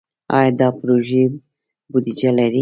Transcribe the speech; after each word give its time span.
آیا 0.37 0.51
دا 0.59 0.67
پروژې 0.79 1.23
بودیجه 1.91 2.29
لري؟ 2.37 2.59